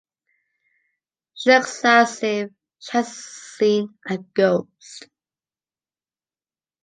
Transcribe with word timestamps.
She 1.35 1.51
looks 1.51 1.85
as 1.85 2.23
if 2.23 2.49
she 2.79 2.91
has 2.97 3.15
seen 3.15 3.99
a 4.09 4.17
ghost. 4.17 5.07